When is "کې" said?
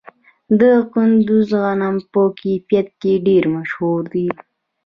3.01-3.13